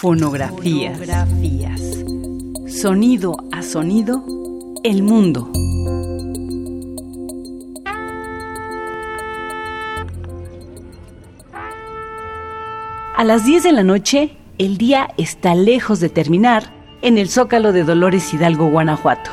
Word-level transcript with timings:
Fonografías. 0.00 0.96
Sonido 2.68 3.34
a 3.50 3.62
sonido, 3.62 4.24
el 4.84 5.02
mundo. 5.02 5.50
A 13.16 13.24
las 13.24 13.44
10 13.44 13.64
de 13.64 13.72
la 13.72 13.82
noche, 13.82 14.36
el 14.58 14.78
día 14.78 15.08
está 15.16 15.56
lejos 15.56 15.98
de 15.98 16.10
terminar 16.10 16.72
en 17.02 17.18
el 17.18 17.28
Zócalo 17.28 17.72
de 17.72 17.82
Dolores 17.82 18.32
Hidalgo, 18.32 18.70
Guanajuato. 18.70 19.32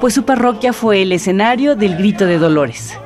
pues 0.00 0.14
su 0.14 0.24
parroquia 0.24 0.72
fue 0.72 1.02
el 1.02 1.12
escenario 1.12 1.74
del 1.76 1.96
Grito 1.96 2.24
de 2.24 2.38
Dolores. 2.38 2.98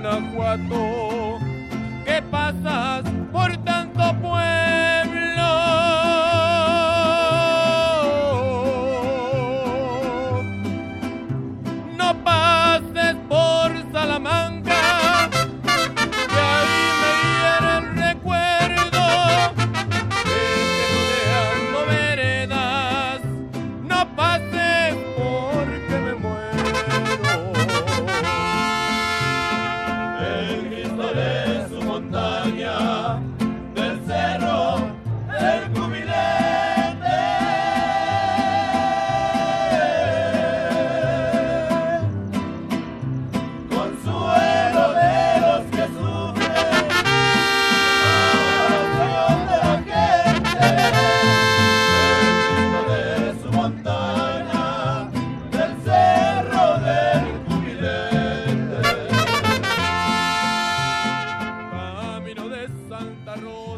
Guanajuato, 0.00 1.40
¿qué 2.04 2.22
pasas 2.30 3.07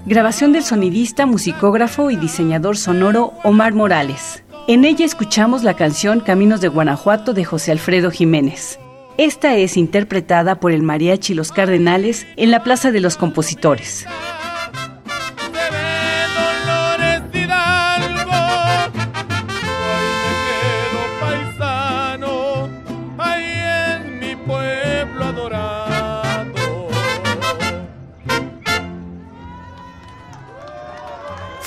Grabación 0.06 0.52
del 0.52 0.62
sonidista, 0.62 1.26
musicógrafo 1.26 2.10
y 2.10 2.16
diseñador 2.16 2.76
sonoro 2.76 3.34
Omar 3.44 3.74
Morales. 3.74 4.42
En 4.66 4.84
ella 4.84 5.04
escuchamos 5.04 5.62
la 5.62 5.74
canción 5.74 6.20
Caminos 6.20 6.60
de 6.60 6.68
Guanajuato 6.68 7.32
de 7.32 7.44
José 7.44 7.72
Alfredo 7.72 8.10
Jiménez. 8.10 8.78
Esta 9.18 9.56
es 9.56 9.76
interpretada 9.76 10.60
por 10.60 10.72
el 10.72 10.82
mariachi 10.82 11.34
Los 11.34 11.52
Cardenales 11.52 12.26
en 12.36 12.50
la 12.50 12.62
Plaza 12.62 12.90
de 12.90 13.00
los 13.00 13.16
Compositores. 13.16 14.06